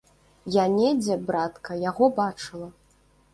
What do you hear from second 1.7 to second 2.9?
яго бачыла.